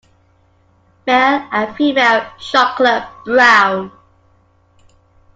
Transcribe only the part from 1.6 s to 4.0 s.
female chocolate brown.